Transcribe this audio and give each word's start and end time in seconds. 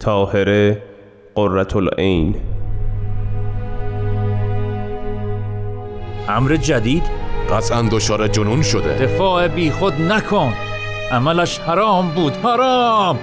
طاهره 0.00 0.82
قررت 1.34 1.76
العین. 1.76 2.36
امر 6.28 6.56
جدید؟ 6.56 7.02
قطعا 7.50 7.88
دچار 7.92 8.28
جنون 8.28 8.62
شده. 8.62 8.98
دفاع 8.98 9.48
بی 9.48 9.70
خود 9.70 9.92
نکن. 9.92 10.52
عملش 11.12 11.58
حرام 11.58 12.08
بود. 12.08 12.36
حرام! 12.36 13.18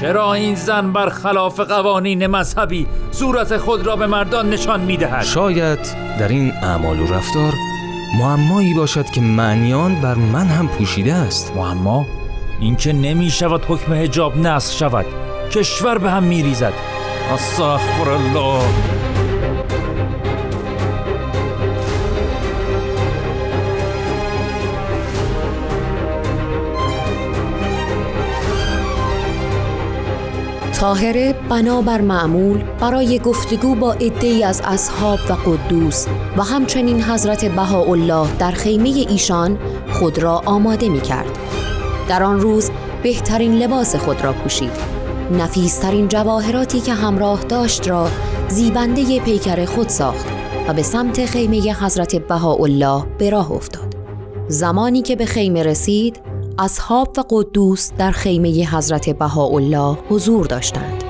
چرا 0.00 0.32
این 0.34 0.54
زن 0.54 0.92
بر 0.92 1.08
خلاف 1.08 1.60
قوانین 1.60 2.26
مذهبی 2.26 2.86
صورت 3.10 3.56
خود 3.56 3.86
را 3.86 3.96
به 3.96 4.06
مردان 4.06 4.50
نشان 4.50 4.80
می‌دهد؟ 4.80 5.24
شاید 5.24 5.78
در 6.18 6.28
این 6.28 6.52
اعمال 6.52 7.00
و 7.00 7.06
رفتار 7.06 7.52
معمایی 8.18 8.74
باشد 8.74 9.04
که 9.04 9.20
معنیان 9.20 10.00
بر 10.00 10.14
من 10.14 10.46
هم 10.46 10.68
پوشیده 10.68 11.14
است. 11.14 11.52
معما؟ 11.56 12.06
اینکه 12.60 12.92
نمی 12.92 13.30
شود 13.30 13.64
حکم 13.68 13.92
حجاب 13.92 14.36
نسخ 14.36 14.76
شود. 14.76 15.06
کشور 15.50 15.98
به 15.98 16.10
هم 16.10 16.22
می 16.22 16.42
ریزد 16.42 16.72
استغفر 17.32 18.10
الله. 18.10 18.62
طاهره 30.72 31.34
بنابر 31.48 32.00
معمول 32.00 32.62
برای 32.80 33.18
گفتگو 33.18 33.74
با 33.74 33.92
عدهای 33.92 34.44
از 34.44 34.62
اصحاب 34.64 35.18
و 35.28 35.32
قدوس 35.32 36.06
و 36.36 36.42
همچنین 36.42 37.02
حضرت 37.02 37.44
بهاءالله 37.44 38.36
در 38.38 38.50
خیمه 38.50 38.88
ایشان 38.88 39.58
خود 39.92 40.18
را 40.18 40.42
آماده 40.46 40.88
می 40.88 41.00
کرد. 41.00 41.38
در 42.08 42.22
آن 42.22 42.40
روز 42.40 42.70
بهترین 43.02 43.54
لباس 43.54 43.96
خود 43.96 44.24
را 44.24 44.32
پوشید. 44.32 44.99
نفیسترین 45.30 46.08
جواهراتی 46.08 46.80
که 46.80 46.92
همراه 46.92 47.44
داشت 47.44 47.88
را 47.88 48.08
زیبنده 48.48 49.20
پیکر 49.20 49.64
خود 49.64 49.88
ساخت 49.88 50.26
و 50.68 50.74
به 50.74 50.82
سمت 50.82 51.26
خیمه 51.26 51.74
حضرت 51.84 52.16
بهاءالله 52.16 53.04
به 53.18 53.30
راه 53.30 53.52
افتاد. 53.52 53.94
زمانی 54.48 55.02
که 55.02 55.16
به 55.16 55.26
خیمه 55.26 55.62
رسید 55.62 56.20
اصحاب 56.58 57.08
و 57.18 57.22
قدوس 57.30 57.92
در 57.98 58.10
خیمه 58.10 58.76
حضرت 58.76 59.10
بهاءالله 59.10 59.98
حضور 60.08 60.46
داشتند. 60.46 61.04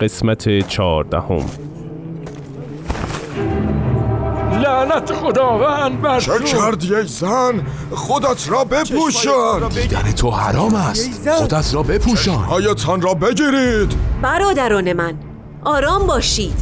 قسمت 0.00 0.68
چهاردهم. 0.68 1.46
لعنت 4.64 5.12
خداوند 5.12 6.02
بر 6.02 6.20
چه 6.20 6.38
کردی 6.38 6.94
ای 6.94 7.06
زن 7.06 7.66
خودت 7.94 8.48
را 8.48 8.64
بپوشان. 8.64 9.68
دیدن 9.68 10.12
تو 10.12 10.30
حرام 10.30 10.74
است. 10.74 11.30
خودت 11.30 11.74
را 11.74 11.82
بپوشان. 11.82 12.44
هایتان 12.44 13.02
را 13.02 13.14
بگیرید. 13.14 13.94
برادران 14.22 14.92
من 14.92 15.14
آرام 15.64 16.06
باشید. 16.06 16.54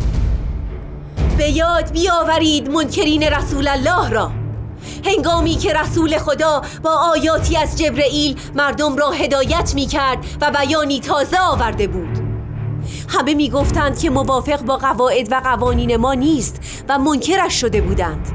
به 1.39 1.51
یاد 1.51 1.93
بیاورید 1.93 2.71
منکرین 2.71 3.23
رسول 3.23 3.69
الله 3.69 4.11
را. 4.11 4.31
هنگامی 5.05 5.55
که 5.55 5.73
رسول 5.73 6.19
خدا 6.19 6.63
با 6.83 6.91
آیاتی 6.91 7.57
از 7.57 7.79
جبرئیل 7.79 8.41
مردم 8.55 8.97
را 8.97 9.11
هدایت 9.11 9.73
می 9.75 9.87
کرد 9.87 10.19
و 10.41 10.51
بیانی 10.51 11.01
تازه 11.01 11.41
آورده 11.41 11.87
بود. 11.87 12.22
همه 13.13 13.35
می 13.35 13.51
گفتند 13.51 13.99
که 13.99 14.11
موافق 14.11 14.63
با 14.63 14.77
قواعد 14.77 15.33
و 15.33 15.41
قوانین 15.45 15.97
ما 15.97 16.15
نیست 16.15 16.61
و 16.89 16.99
منکرش 16.99 17.61
شده 17.61 17.81
بودند. 17.81 18.29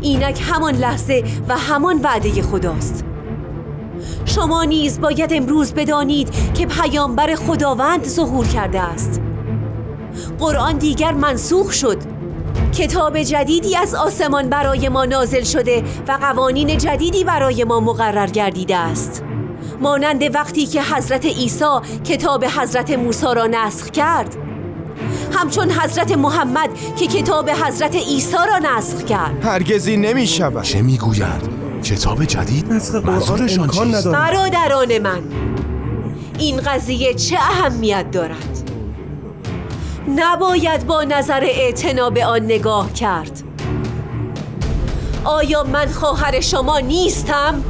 اینک 0.00 0.42
همان 0.50 0.74
لحظه 0.74 1.24
و 1.48 1.58
همان 1.58 2.00
وعده 2.02 2.42
خداست. 2.42 3.04
شما 4.24 4.64
نیز 4.64 5.00
باید 5.00 5.32
امروز 5.32 5.74
بدانید 5.74 6.54
که 6.54 6.66
پیامبر 6.66 7.34
خداوند 7.34 8.04
ظهور 8.04 8.46
کرده 8.46 8.80
است. 8.80 9.20
قرآن 10.38 10.78
دیگر 10.78 11.12
منسوخ 11.12 11.72
شد. 11.72 11.98
کتاب 12.74 13.22
جدیدی 13.22 13.76
از 13.76 13.94
آسمان 13.94 14.48
برای 14.48 14.88
ما 14.88 15.04
نازل 15.04 15.42
شده 15.42 15.84
و 16.08 16.12
قوانین 16.12 16.78
جدیدی 16.78 17.24
برای 17.24 17.64
ما 17.64 17.80
مقرر 17.80 18.26
گردیده 18.26 18.76
است. 18.76 19.22
مانند 19.80 20.34
وقتی 20.34 20.66
که 20.66 20.82
حضرت 20.82 21.26
عیسی 21.26 21.64
کتاب 22.04 22.44
حضرت 22.44 22.90
موسی 22.90 23.26
را 23.36 23.46
نسخ 23.46 23.90
کرد. 23.90 24.36
همچون 25.32 25.70
حضرت 25.70 26.12
محمد 26.12 26.70
که 26.96 27.06
کتاب 27.06 27.50
حضرت 27.50 27.94
عیسی 27.94 28.36
را 28.48 28.58
نسخ 28.58 29.04
کرد. 29.04 29.44
هرگزی 29.44 29.96
نمی 29.96 30.26
شود 30.26 30.62
چه 30.62 30.82
می‌گویند 30.82 31.48
کتاب 31.84 32.24
جدید؟ 32.24 32.72
منظورشان 33.04 33.68
چیست؟ 33.68 34.08
برادران 34.08 34.98
من. 34.98 35.22
این 36.38 36.56
قضیه 36.56 37.14
چه 37.14 37.36
اهمیت 37.36 38.10
دارد؟ 38.10 38.70
نباید 40.16 40.86
با 40.86 41.04
نظر 41.04 41.40
اعتنا 41.42 42.10
به 42.10 42.26
آن 42.26 42.44
نگاه 42.44 42.92
کرد. 42.92 43.42
آیا 45.24 45.64
من 45.64 45.86
خواهر 45.86 46.40
شما 46.40 46.78
نیستم؟ 46.78 47.62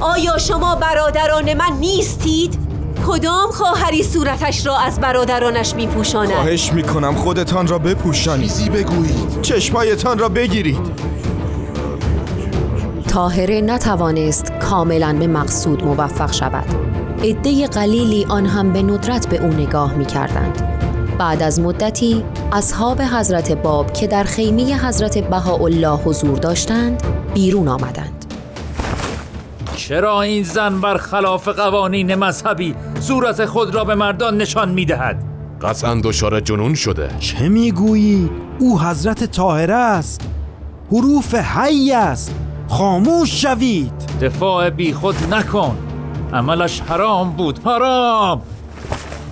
آیا 0.00 0.38
شما 0.38 0.74
برادران 0.74 1.54
من 1.54 1.72
نیستید؟ 1.80 2.58
کدام 3.06 3.50
خواهری 3.50 4.02
صورتش 4.02 4.66
را 4.66 4.78
از 4.78 5.00
برادرانش 5.00 5.74
می 5.74 5.86
پوشاند؟ 5.86 6.32
خواهش 6.32 6.72
می 6.72 6.82
کنم 6.82 7.14
خودتان 7.14 7.66
را 7.66 7.78
بپوشانید 7.78 8.48
چیزی 8.48 8.70
بگویید 8.70 9.42
چشمایتان 9.42 10.18
را 10.18 10.28
بگیرید 10.28 11.10
طاهره 13.08 13.60
نتوانست 13.60 14.52
کاملا 14.52 15.16
به 15.18 15.26
مقصود 15.26 15.84
موفق 15.84 16.32
شود 16.32 16.64
عده 17.24 17.66
قلیلی 17.66 18.26
آن 18.28 18.46
هم 18.46 18.72
به 18.72 18.82
ندرت 18.82 19.28
به 19.28 19.44
او 19.44 19.48
نگاه 19.48 19.94
می 19.94 20.06
کردند. 20.06 20.80
بعد 21.18 21.42
از 21.42 21.60
مدتی 21.60 22.24
اصحاب 22.52 23.02
حضرت 23.02 23.52
باب 23.52 23.92
که 23.92 24.06
در 24.06 24.24
خیمه 24.24 24.86
حضرت 24.86 25.18
بهاءالله 25.18 25.96
حضور 25.96 26.38
داشتند 26.38 27.02
بیرون 27.34 27.68
آمدند 27.68 28.19
چرا 29.90 30.22
این 30.22 30.42
زن 30.42 30.80
بر 30.80 30.96
خلاف 30.96 31.48
قوانین 31.48 32.14
مذهبی 32.14 32.74
صورت 33.00 33.46
خود 33.46 33.74
را 33.74 33.84
به 33.84 33.94
مردان 33.94 34.36
نشان 34.36 34.68
می‌دهد؟ 34.68 35.24
قطعا 35.62 36.00
دچار 36.04 36.40
جنون 36.40 36.74
شده. 36.74 37.08
چه 37.18 37.48
می‌گویی؟ 37.48 38.30
او 38.58 38.80
حضرت 38.80 39.24
طاهره 39.24 39.74
است. 39.74 40.20
حروف 40.92 41.34
حی 41.34 41.92
است. 41.92 42.34
خاموش 42.68 43.42
شوید. 43.42 43.92
دفاع 44.20 44.70
بی 44.70 44.92
خود 44.92 45.34
نکن. 45.34 45.76
عملش 46.32 46.80
حرام 46.80 47.30
بود. 47.30 47.60
حرام! 47.64 48.42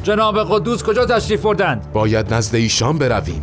جناب 0.02 0.38
قدوس 0.38 0.82
کجا 0.82 1.06
تشریف 1.06 1.42
بردند؟ 1.42 1.92
باید 1.92 2.34
نزد 2.34 2.54
ایشان 2.54 2.98
برویم. 2.98 3.42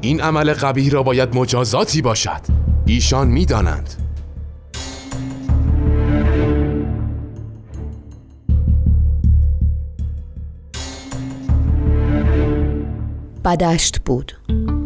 این 0.00 0.20
عمل 0.20 0.52
قبیح 0.52 0.92
را 0.92 1.02
باید 1.02 1.36
مجازاتی 1.36 2.02
باشد. 2.02 2.40
ایشان 2.86 3.28
می‌دانند. 3.28 4.07
بدشت 13.48 13.98
بود 13.98 14.32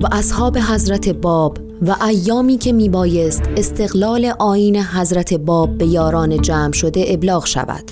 و 0.02 0.08
اصحاب 0.12 0.58
حضرت 0.58 1.08
باب 1.08 1.58
و 1.86 1.96
ایامی 2.06 2.58
که 2.58 2.72
میبایست 2.72 3.42
استقلال 3.56 4.32
آین 4.38 4.76
حضرت 4.76 5.34
باب 5.34 5.78
به 5.78 5.86
یاران 5.86 6.40
جمع 6.40 6.72
شده 6.72 7.04
ابلاغ 7.08 7.46
شود. 7.46 7.84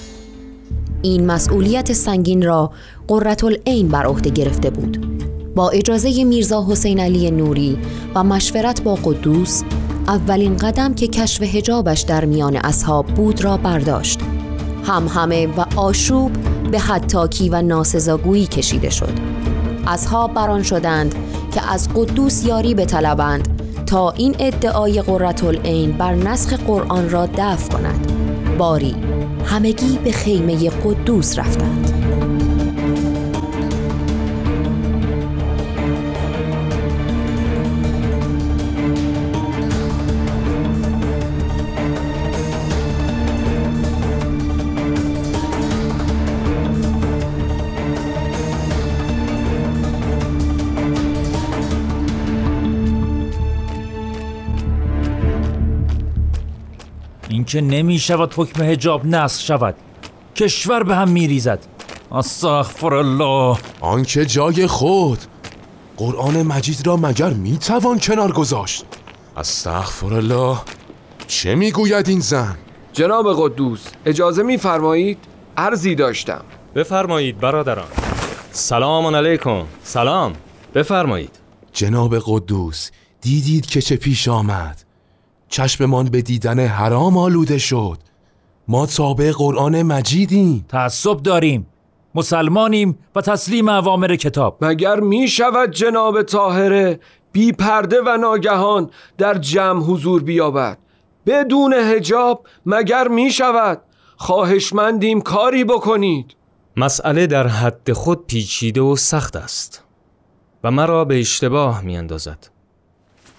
این 1.03 1.26
مسئولیت 1.26 1.92
سنگین 1.92 2.42
را 2.42 2.72
قررت 3.09 3.44
العین 3.44 3.88
بر 3.88 4.06
عهده 4.06 4.30
گرفته 4.30 4.70
بود. 4.70 5.06
با 5.54 5.70
اجازه 5.70 6.25
میرزا 6.25 6.66
حسین 6.70 7.00
علی 7.00 7.30
نوری 7.30 7.78
و 8.14 8.25
مشورت 8.25 8.82
با 8.82 8.94
قدوس 8.94 9.62
اولین 10.09 10.56
قدم 10.56 10.94
که 10.94 11.06
کشف 11.06 11.42
هجابش 11.42 12.00
در 12.00 12.24
میان 12.24 12.56
اصحاب 12.56 13.06
بود 13.06 13.45
را 13.45 13.56
برداشت. 13.56 14.21
هم 14.84 15.09
همه 15.09 15.47
و 15.47 15.65
آشوب 15.77 16.33
به 16.71 16.78
حتاکی 16.78 17.48
و 17.48 17.62
ناسزاگویی 17.62 18.47
کشیده 18.47 18.91
شد. 18.91 19.29
اصحاب 19.91 20.34
بران 20.34 20.63
شدند 20.63 21.15
که 21.54 21.72
از 21.72 21.89
قدوس 21.95 22.47
یاری 22.47 22.75
بطلبند 22.75 23.60
تا 23.87 24.10
این 24.10 24.37
ادعای 24.39 25.03
قررت 25.03 25.45
العین 25.45 25.92
بر 25.92 26.15
نسخ 26.15 26.53
قرآن 26.53 27.10
را 27.10 27.27
دفع 27.27 27.72
کند. 27.72 28.13
باری 28.59 28.97
همگی 29.45 29.98
به 30.04 30.13
خیمه 30.13 30.71
قدوس 30.71 31.39
رفتند. 31.39 31.99
اینکه 57.54 57.76
نمی 57.76 57.98
شود 57.98 58.34
حکم 58.36 58.62
هجاب 58.62 59.06
نسخ 59.06 59.41
شود. 59.41 59.74
کشور 60.36 60.82
به 60.82 60.97
هم 60.97 61.08
می 61.08 61.28
ریزد. 61.28 61.58
استغفر 62.12 62.94
الله. 62.94 63.58
آنکه 63.80 64.26
جای 64.26 64.66
خود. 64.66 65.18
قرآن 65.97 66.42
مجید 66.42 66.86
را 66.86 66.97
مگر 66.97 67.30
می‌توان 67.30 67.98
کنار 67.98 68.32
گذاشت؟ 68.32 68.84
استغفر 69.36 70.14
الله. 70.14 70.58
چه 71.26 71.54
می‌گوید 71.54 72.08
این 72.08 72.20
زن؟ 72.20 72.56
جناب 72.92 73.26
قدوس 73.36 73.80
اجازه 74.06 74.42
میفرمایید 74.42 75.18
عرضی 75.56 75.94
داشتم. 75.94 76.42
بفرمایید 76.74 77.41
برادران. 77.41 77.88
سلام 78.52 79.16
علیکم. 79.16 79.64
سلام. 79.82 80.32
بفرمایید. 80.74 81.38
جناب 81.72 82.18
قدوس 82.26 82.91
دیدید 83.20 83.66
که 83.66 83.80
چه 83.82 83.97
پیش 83.97 84.28
آمد؟ 84.28 84.90
چشممان 85.50 86.06
به 86.06 86.22
دیدن 86.22 86.66
حرام 86.66 87.16
آلوده 87.18 87.58
شد. 87.58 87.98
ما 88.68 88.86
تابع 88.86 89.32
قرآن 89.32 89.82
مجیدیم. 89.82 90.64
تعصب 90.68 91.22
داریم. 91.22 91.66
مسلمانیم 92.14 92.98
و 93.14 93.20
تسلیم 93.20 93.68
اوامر 93.68 94.16
کتاب. 94.16 94.64
مگر 94.64 95.00
می 95.00 95.28
شود 95.28 95.70
جناب 95.70 96.22
طاهره 96.22 97.00
بی 97.32 97.52
پرده 97.52 98.00
و 98.06 98.16
ناگهان 98.16 98.91
در 99.18 99.38
جمع 99.38 99.82
حضور 99.82 100.22
بیابد؟ 100.22 100.78
بدون 101.26 101.72
هجاب 101.72 102.47
مگر 102.66 103.08
می 103.08 103.30
شود 103.30 103.82
خواهشمندیم 104.16 105.20
کاری 105.20 105.64
بکنید. 105.64 106.36
مسئله 106.76 107.26
در 107.26 107.47
حد 107.47 107.92
خود 107.92 108.26
پیچیده 108.26 108.80
و 108.80 108.97
سخت 108.97 109.36
است 109.36 109.84
و 110.64 110.70
مرا 110.70 111.04
به 111.04 111.20
اشتباه 111.20 111.82
می 111.82 111.97
اندازد. 111.97 112.50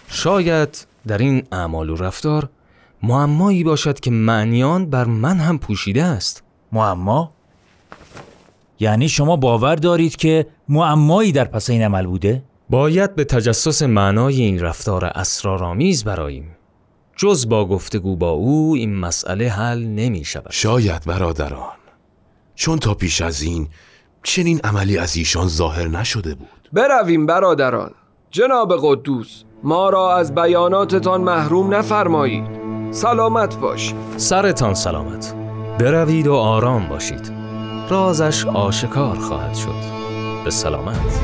شاید 0.07 0.90
در 1.07 1.18
این 1.18 1.44
اعمال 1.51 1.89
و 1.89 1.95
رفتار 1.95 2.50
معمایی 3.03 3.63
باشد 3.63 4.00
که 4.00 4.12
معنیان 4.12 4.89
بر 4.89 5.06
من 5.06 5.38
هم 5.38 5.59
پوشیده 5.59 6.03
است. 6.03 6.44
معما؟ 6.71 7.33
یعنی 8.80 9.09
شما 9.09 9.36
باور 9.36 9.75
دارید 9.75 10.15
که 10.15 10.48
معمایی 10.69 11.31
در 11.31 11.45
پس 11.45 11.69
این 11.69 11.81
عمل 11.83 12.06
بوده؟ 12.06 12.44
باید 12.69 13.15
به 13.15 13.24
تجسس 13.24 13.83
معنای 13.83 14.42
این 14.42 14.59
رفتار 14.59 15.06
اسرارآمیز 15.06 16.03
براییم. 16.03 16.56
جز 17.15 17.50
با 17.50 17.65
گفتگو 17.65 18.15
با 18.15 18.30
او 18.30 18.74
این 18.75 18.95
مسئله 18.95 19.50
حل 19.50 19.83
نمی 19.83 20.25
شود. 20.25 20.51
شاید 20.51 21.06
برادران 21.06 21.77
چون 22.56 22.80
تا 22.80 22.94
پیش 22.94 23.21
از 23.21 23.42
این 23.42 23.68
چنین 24.24 24.59
عملی 24.63 24.97
از 24.97 25.18
ایشان 25.18 25.47
ظاهر 25.47 25.88
نشده 25.88 26.36
بود. 26.36 26.69
برویم 26.74 27.25
برادران. 27.25 27.92
جناب 28.31 28.80
قدوس 28.81 29.44
ما 29.63 29.89
را 29.89 30.15
از 30.17 30.35
بیاناتتان 30.35 31.21
محروم 31.21 31.73
نفرمایید. 31.73 32.43
سلامت 32.91 33.59
باشید 33.59 33.95
سرتان 34.17 34.73
سلامت. 34.73 35.35
بروید 35.79 36.27
و 36.27 36.33
آرام 36.33 36.87
باشید. 36.87 37.31
رازش 37.89 38.45
آشکار 38.45 39.15
خواهد 39.15 39.55
شد. 39.55 39.75
به 40.43 40.49
سلامت. 40.51 41.21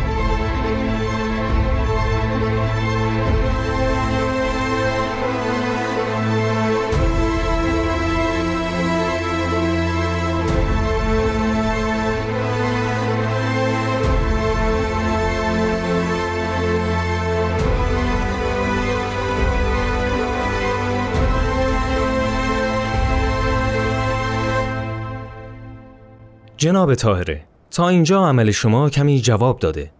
جناب 26.57 26.95
طاهره 26.95 27.43
تا 27.71 27.89
اینجا 27.89 28.25
عمل 28.25 28.51
شما 28.51 28.89
کمی 28.89 29.21
جواب 29.21 29.59
داده. 29.59 29.91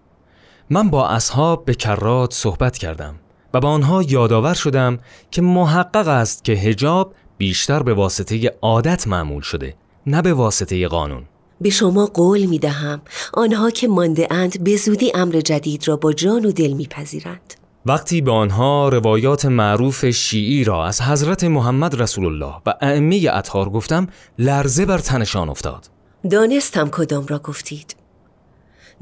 من 0.70 0.90
با 0.90 1.08
اصحاب 1.08 1.66
به 1.66 1.74
کرات 1.74 2.34
صحبت 2.34 2.78
کردم 2.78 3.16
و 3.54 3.60
با 3.60 3.70
آنها 3.70 4.04
یادآور 4.04 4.54
شدم 4.54 5.00
که 5.32 5.42
محقق 5.42 6.08
است 6.08 6.44
که 6.44 6.54
هجاب 6.54 7.14
بیشتر 7.38 7.84
به 7.84 7.94
واسطه 7.94 8.52
عادت 8.62 9.08
معمول 9.08 9.42
شده 9.42 9.76
نه 10.08 10.22
به 10.22 10.34
واسطه 10.34 10.88
قانون. 10.88 11.24
به 11.62 11.70
شما 11.70 12.06
قول 12.06 12.46
می 12.46 12.60
دهم 12.60 13.02
آنها 13.34 13.70
که 13.70 13.88
مانده 13.88 14.28
اند 14.32 14.64
به 14.64 14.78
زودی 14.78 15.12
امر 15.16 15.34
جدید 15.40 15.88
را 15.88 15.96
با 15.96 16.14
جان 16.14 16.46
و 16.46 16.52
دل 16.52 16.74
میپذیرند. 16.74 17.54
وقتی 17.86 18.22
به 18.22 18.32
آنها 18.32 18.90
روایات 18.90 19.46
معروف 19.46 20.06
شیعی 20.10 20.64
را 20.64 20.86
از 20.86 21.02
حضرت 21.02 21.44
محمد 21.44 22.02
رسول 22.02 22.26
الله 22.26 22.56
و 22.66 22.74
ائمه 22.82 23.30
اطهار 23.34 23.70
گفتم 23.70 24.08
لرزه 24.40 24.86
بر 24.86 24.98
تنشان 24.98 25.50
افتاد. 25.50 25.97
دانستم 26.28 26.90
کدام 26.90 27.26
را 27.26 27.40
گفتید. 27.40 27.96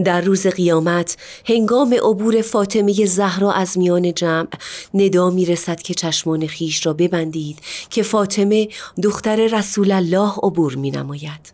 در 0.04 0.22
روز 0.22 0.48
قیامت 0.48 1.18
هنگام 1.46 1.94
عبور 1.94 2.42
فاطمه 2.42 3.06
زهرا 3.06 3.52
از 3.52 3.78
میان 3.78 4.14
جمع 4.14 4.48
ندا 4.94 5.30
می 5.30 5.46
رسد 5.46 5.82
که 5.82 5.94
چشمان 5.94 6.48
خیش 6.48 6.86
را 6.86 6.94
ببندید 6.94 7.60
که 7.90 8.04
فاطمه 8.04 8.68
دختر 9.04 9.48
رسول 9.48 9.92
الله 9.92 10.32
عبور 10.44 10.76
می 10.76 10.92
نماید. 10.92 11.54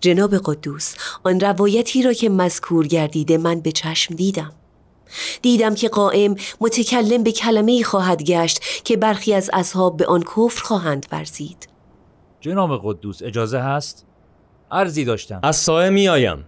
جناب 0.00 0.34
قدوس 0.44 0.94
آن 1.24 1.40
روایتی 1.40 2.02
را 2.02 2.12
که 2.12 2.28
مذکور 2.28 2.86
گردیده 2.86 3.38
من 3.38 3.60
به 3.60 3.72
چشم 3.72 4.14
دیدم. 4.14 4.52
دیدم 5.42 5.74
که 5.74 5.88
قائم 5.88 6.36
متکلم 6.60 7.22
به 7.22 7.32
کلمه 7.32 7.82
خواهد 7.82 8.22
گشت 8.22 8.60
که 8.84 8.96
برخی 8.96 9.34
از 9.34 9.50
اصحاب 9.52 9.96
به 9.96 10.06
آن 10.06 10.22
کفر 10.22 10.62
خواهند 10.62 11.06
ورزید. 11.12 11.68
جناب 12.40 12.80
قدوس 12.84 13.22
اجازه 13.22 13.58
هست؟ 13.58 14.06
عرضی 14.70 15.04
داشتم. 15.04 15.40
از 15.42 15.56
سایه 15.56 15.90
می 15.90 16.08
آیم 16.08 16.44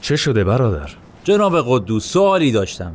چه 0.00 0.16
شده 0.16 0.44
برادر؟ 0.44 0.90
جناب 1.24 1.60
قدوس 1.60 2.12
سوالی 2.12 2.52
داشتم. 2.52 2.92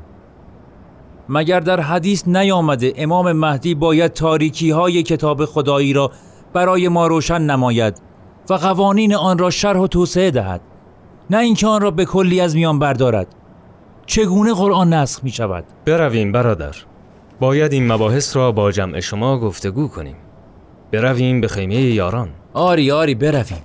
مگر 1.29 1.59
در 1.59 1.79
حدیث 1.79 2.27
نیامده 2.27 2.93
امام 2.95 3.31
مهدی 3.31 3.75
باید 3.75 4.13
تاریکی 4.13 4.69
های 4.69 5.03
کتاب 5.03 5.45
خدایی 5.45 5.93
را 5.93 6.11
برای 6.53 6.87
ما 6.87 7.07
روشن 7.07 7.41
نماید 7.41 8.01
و 8.49 8.53
قوانین 8.53 9.15
آن 9.15 9.37
را 9.37 9.49
شرح 9.49 9.79
و 9.79 9.87
توسعه 9.87 10.31
دهد 10.31 10.61
نه 11.29 11.37
اینکه 11.37 11.67
آن 11.67 11.81
را 11.81 11.91
به 11.91 12.05
کلی 12.05 12.41
از 12.41 12.55
میان 12.55 12.79
بردارد؟ 12.79 13.27
چگونه 14.05 14.53
قرآن 14.53 14.93
نسخ 14.93 15.23
می 15.23 15.31
شود 15.31 15.63
برویم 15.85 16.31
برادر. 16.31 16.75
باید 17.39 17.73
این 17.73 17.91
مباحث 17.91 18.35
را 18.35 18.51
با 18.51 18.71
جمع 18.71 18.99
شما 18.99 19.39
گفتگو 19.39 19.87
کنیم. 19.87 20.15
برویم 20.91 21.41
به 21.41 21.47
خیمه 21.47 21.75
یاران. 21.75 22.29
آری 22.53 22.91
آری 22.91 23.15
برویم. 23.15 23.63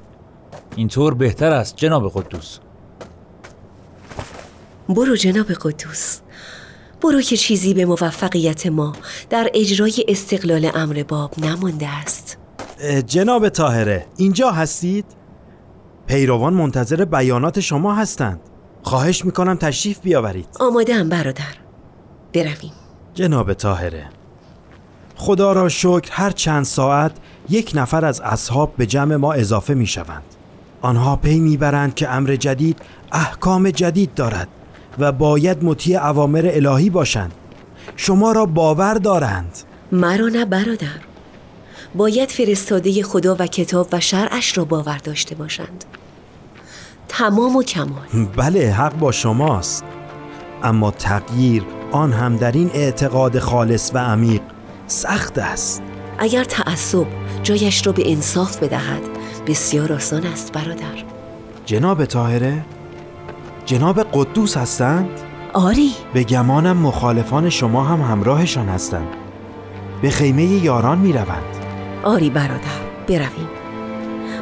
اینطور 0.76 1.14
بهتر 1.14 1.52
است 1.52 1.76
جناب 1.76 2.12
قدوس. 2.14 2.58
برو 4.88 5.16
جناب 5.16 5.46
قدوس. 5.46 6.20
برو 7.02 7.20
که 7.20 7.36
چیزی 7.36 7.74
به 7.74 7.84
موفقیت 7.84 8.66
ما 8.66 8.92
در 9.30 9.50
اجرای 9.54 10.04
استقلال 10.08 10.70
امر 10.74 11.04
باب 11.08 11.32
نمانده 11.38 11.88
است. 11.88 12.38
جناب 13.06 13.48
طاهره 13.48 14.06
اینجا 14.16 14.50
هستید؟ 14.50 15.04
پیروان 16.06 16.54
منتظر 16.54 17.04
بیانات 17.04 17.60
شما 17.60 17.94
هستند. 17.94 18.40
خواهش 18.82 19.24
می‌کنم 19.24 19.56
تشریف 19.56 20.00
بیاورید. 20.00 20.48
آماده 20.60 20.94
هم 20.94 21.08
برادر. 21.08 21.54
برویم. 22.34 22.72
جناب 23.14 23.54
طاهره. 23.54 24.10
خدا 25.18 25.52
را 25.52 25.68
شکر 25.68 26.08
هر 26.10 26.30
چند 26.30 26.64
ساعت 26.64 27.12
یک 27.48 27.72
نفر 27.74 28.04
از 28.04 28.20
اصحاب 28.20 28.72
به 28.76 28.86
جمع 28.86 29.16
ما 29.16 29.32
اضافه 29.32 29.74
می 29.74 29.86
شوند. 29.86 30.22
آنها 30.82 31.16
پی 31.16 31.40
می‌برند 31.40 31.94
که 31.94 32.08
امر 32.08 32.36
جدید 32.36 32.78
احکام 33.12 33.70
جدید 33.70 34.14
دارد 34.14 34.48
و 34.98 35.12
باید 35.12 35.64
مطیع 35.64 36.06
اوامر 36.06 36.50
الهی 36.52 36.90
باشند. 36.90 37.32
شما 37.96 38.32
را 38.32 38.46
باور 38.46 38.94
دارند. 38.94 39.58
مرا 39.92 40.28
نه 40.28 40.44
برادر 40.44 41.00
باید 41.94 42.30
فرستاده 42.30 43.02
خدا 43.02 43.36
و 43.38 43.46
کتاب 43.46 43.88
و 43.92 44.00
شرعش 44.00 44.58
را 44.58 44.64
باور 44.64 44.98
داشته 44.98 45.34
باشند 45.34 45.84
تمام 47.08 47.56
و 47.56 47.62
کمال 47.62 48.26
بله 48.36 48.72
حق 48.72 48.98
با 48.98 49.12
شماست. 49.12 49.84
اما 50.62 50.90
تغییر 50.90 51.62
آن 51.92 52.12
هم 52.12 52.36
در 52.36 52.52
این 52.52 52.70
اعتقاد 52.74 53.38
خالص 53.38 53.90
و 53.94 53.98
عمیق 53.98 54.40
سخت 54.88 55.38
است. 55.38 55.82
اگر 56.18 56.44
تعصب 56.44 57.06
جایش 57.42 57.86
را 57.86 57.92
به 57.92 58.12
انصاف 58.12 58.56
بدهد 58.56 59.02
بسیار 59.46 59.92
آسان 59.92 60.26
است 60.26 60.52
برادر. 60.52 61.04
جناب 61.66 62.04
طاهره 62.04 62.64
جناب 63.66 64.00
قدوس 64.12 64.56
هستند؟ 64.56 65.08
آری. 65.52 65.92
به 66.14 66.24
گمانم 66.24 66.76
مخالفان 66.76 67.50
شما 67.50 67.84
هم 67.84 68.00
همراهشان 68.00 68.68
هستند. 68.68 69.08
به 70.02 70.10
خیمه 70.10 70.44
یاران 70.44 70.98
می 70.98 71.12
روند 71.12 71.56
آری 72.02 72.30
برادر 72.30 72.80
برویم. 73.08 73.48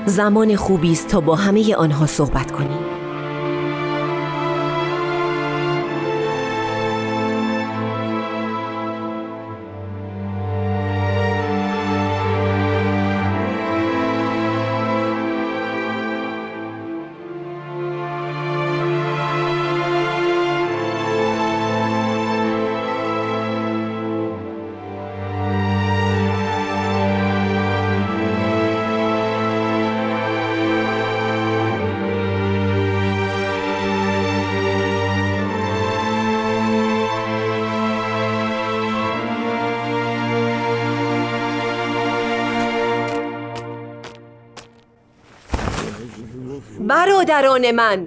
زمان 0.07 0.57
خوبی 0.57 0.93
است 0.93 1.09
تا 1.09 1.21
با 1.21 1.37
همه 1.37 1.75
آنها 1.75 2.07
صحبت 2.07 2.51
کنیم. 2.51 2.86
برادران 47.27 47.71
من. 47.71 48.07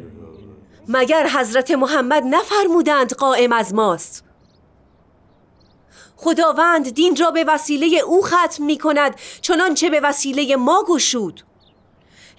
مگر 0.87 1.27
حضرت 1.27 1.71
محمد 1.71 2.23
نفرمودند 2.23 3.13
قائم 3.13 3.53
از 3.53 3.73
ماست؟ 3.73 4.23
خداوند 6.15 6.89
دین 6.89 7.15
را 7.15 7.31
به 7.31 7.43
وسیله 7.43 7.97
او 7.99 8.21
ختم 8.21 8.63
می 8.63 8.77
کند 8.77 9.15
چنانچه 9.41 9.89
به 9.89 9.99
وسیله 9.99 10.55
ما 10.55 10.85
گشود. 10.87 11.41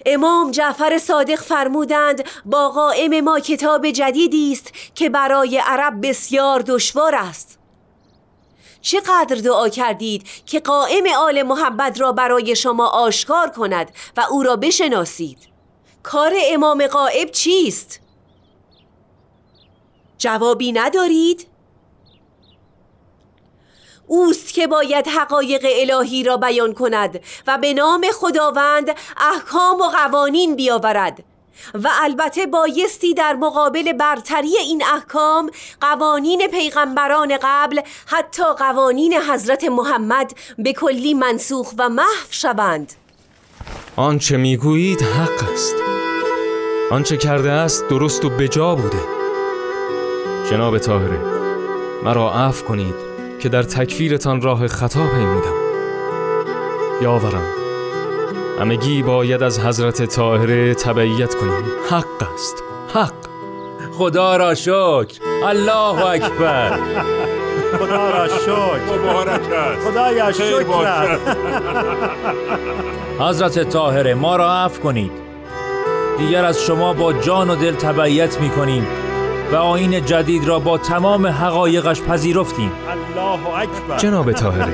امام 0.05 0.51
جعفر 0.51 0.97
صادق 0.97 1.39
فرمودند 1.39 2.23
با 2.45 2.69
قائم 2.69 3.23
ما 3.23 3.39
کتاب 3.39 3.89
جدیدی 3.89 4.51
است 4.51 4.73
که 4.95 5.09
برای 5.09 5.57
عرب 5.57 6.07
بسیار 6.07 6.61
دشوار 6.61 7.15
است. 7.15 7.59
چقدر 8.81 9.35
دعا 9.35 9.69
کردید 9.69 10.27
که 10.45 10.59
قائم 10.59 11.03
آل 11.17 11.41
محمد 11.43 11.99
را 11.99 12.11
برای 12.11 12.55
شما 12.55 12.87
آشکار 12.87 13.49
کند 13.49 13.91
و 14.17 14.21
او 14.29 14.43
را 14.43 14.55
بشناسید؟ 14.55 15.50
کار 16.03 16.33
امام 16.51 16.87
قائب 16.87 17.31
چیست؟ 17.31 17.99
جوابی 20.17 20.71
ندارید؟ 20.71 21.47
اوست 24.07 24.53
که 24.53 24.67
باید 24.67 25.07
حقایق 25.07 25.65
الهی 25.65 26.23
را 26.23 26.37
بیان 26.37 26.73
کند 26.73 27.19
و 27.47 27.57
به 27.57 27.73
نام 27.73 28.05
خداوند 28.13 28.89
احکام 29.17 29.81
و 29.81 29.83
قوانین 29.83 30.55
بیاورد 30.55 31.23
و 31.73 31.89
البته 32.01 32.45
بایستی 32.45 33.13
در 33.13 33.33
مقابل 33.33 33.93
برتری 33.93 34.57
این 34.57 34.83
احکام 34.93 35.51
قوانین 35.81 36.47
پیغمبران 36.47 37.37
قبل 37.41 37.81
حتی 38.05 38.43
قوانین 38.43 39.13
حضرت 39.13 39.63
محمد 39.63 40.33
به 40.57 40.73
کلی 40.73 41.13
منسوخ 41.13 41.73
و 41.77 41.89
محو 41.89 42.27
شوند 42.29 42.93
آنچه 43.95 44.37
می‌گویید 44.37 45.01
حق 45.01 45.49
است 45.53 45.90
آنچه 46.91 47.17
کرده 47.17 47.51
است 47.51 47.87
درست 47.89 48.25
و 48.25 48.29
بجا 48.29 48.75
بوده. 48.75 48.97
جناب 50.49 50.77
طاهره 50.77 51.19
مرا 52.03 52.33
عفو 52.33 52.65
کنید 52.65 52.95
که 53.39 53.49
در 53.49 53.63
تکفیرتان 53.63 54.41
راه 54.41 54.67
خطا 54.67 55.07
پیمودم. 55.07 55.53
یاورم 57.01 57.45
همگی 58.59 59.03
باید 59.03 59.43
از 59.43 59.59
حضرت 59.59 60.05
طاهره 60.05 60.73
تبعیت 60.73 61.35
کنیم. 61.35 61.63
حق 61.89 62.33
است 62.33 62.63
حق. 62.93 63.13
خدا 63.93 64.37
را 64.37 64.55
شکر. 64.55 65.19
الله 65.45 66.05
اکبر. 66.05 66.79
خدا 67.79 68.09
را 68.09 68.27
شکر. 68.27 68.99
مبارک 68.99 69.51
است. 69.53 69.87
خدایا 69.87 70.31
شکر 70.31 71.17
حضرت 73.19 73.69
طاهره 73.69 74.13
ما 74.13 74.35
را 74.35 74.53
عفو 74.53 74.81
کنید. 74.81 75.20
دیگر 76.21 76.45
از 76.45 76.61
شما 76.61 76.93
با 76.93 77.13
جان 77.13 77.49
و 77.49 77.55
دل 77.55 77.75
تبعیت 77.75 78.41
می 78.41 78.49
کنیم 78.49 78.87
و 79.51 79.55
آین 79.55 80.05
جدید 80.05 80.47
را 80.47 80.59
با 80.59 80.77
تمام 80.77 81.27
حقایقش 81.27 82.01
پذیرفتیم. 82.01 82.71
الله 82.89 83.55
اکبر. 83.55 83.97
جناب 83.97 84.31
طاهره 84.31 84.73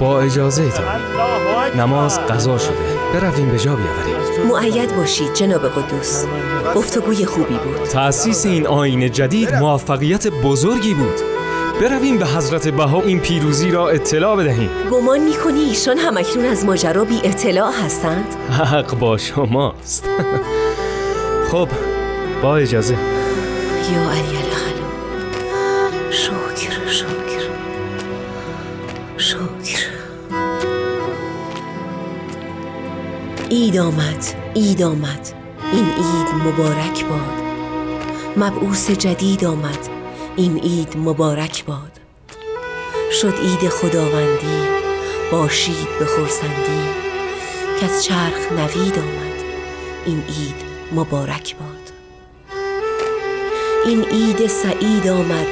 با 0.00 0.20
اجازه 0.20 0.68
تان 0.68 1.80
نماز 1.80 2.20
قضا 2.20 2.58
شده. 2.58 2.74
برویم 3.14 3.48
به 3.48 3.58
جا 3.58 3.76
بیاوریم. 3.76 4.46
معید 4.48 4.96
باشید 4.96 5.34
جناب 5.34 5.68
قدوس. 5.68 6.24
گفتگوی 6.74 7.24
خوبی 7.24 7.54
بود. 7.54 7.88
تأسیس 7.88 8.46
این 8.46 8.66
آین 8.66 9.10
جدید 9.10 9.54
موفقیت 9.54 10.26
بزرگی 10.26 10.94
بود. 10.94 11.20
برویم 11.80 12.18
به 12.18 12.26
حضرت 12.26 12.68
بها 12.68 13.02
این 13.02 13.20
پیروزی 13.20 13.70
را 13.70 13.88
اطلاع 13.88 14.36
بدهیم. 14.36 14.70
گمان 14.90 15.20
می‌کنی 15.20 15.60
ایشان 15.60 15.98
همکنون 15.98 16.44
از 16.44 16.64
ماجرا 16.64 17.04
بی 17.04 17.20
اطلاع 17.24 17.72
هستند؟ 17.84 18.21
حق 18.52 18.98
با 18.98 19.18
شماست. 19.18 20.08
خب 21.50 21.68
با 22.42 22.56
اجازه. 22.56 22.94
یا 23.92 24.10
علی 24.10 24.36
الخلو 24.36 24.82
شکر 26.10 26.86
شکر. 26.86 27.42
شکر. 29.16 29.86
اید 33.48 33.78
آمد 33.78 34.24
اید 34.54 34.82
آمد. 34.82 35.28
این 35.72 35.84
اید 35.84 36.34
مبارک 36.46 37.04
باد. 37.04 37.42
مبعوث 38.36 38.90
جدید 38.90 39.44
آمد. 39.44 39.88
این 40.36 40.60
اید 40.62 40.96
مبارک 40.96 41.64
باد. 41.64 42.00
شد 43.20 43.34
اید 43.42 43.68
خداوندی. 43.68 44.62
باشید 45.32 45.88
به 45.98 46.06
خورسندی 46.06 47.01
که 47.82 47.88
از 47.88 48.04
چرخ 48.04 48.52
نوید 48.52 48.98
آمد. 48.98 49.42
این 50.06 50.22
اید 50.28 50.54
مبارک 50.92 51.56
باد. 51.56 51.92
این 53.86 54.04
عید 54.04 54.46
سعید 54.46 55.08
آمد 55.08 55.46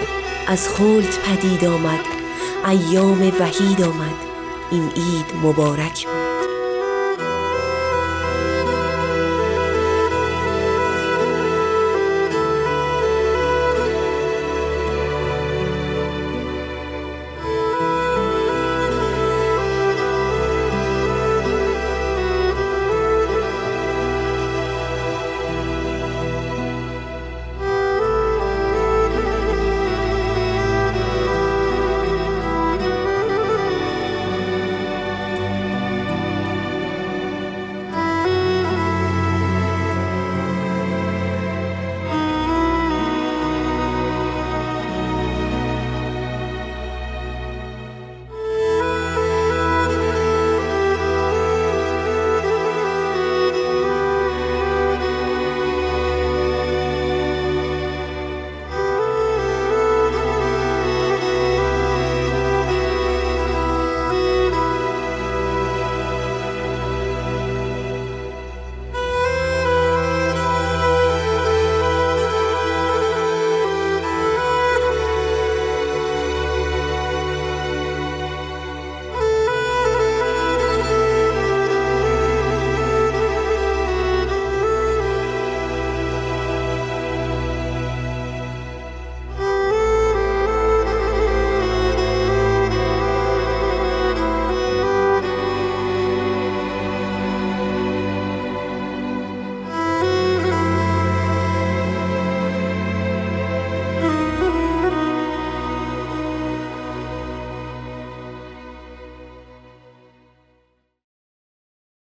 از 0.47 0.69
خلد 0.69 1.19
پدید 1.25 1.65
آمد 1.65 2.01
ایام 2.67 3.33
وحید 3.41 3.83
آمد. 3.83 4.15
این 4.71 4.89
عید 4.89 5.27
مبارک 5.43 6.07
باد. 6.07 6.30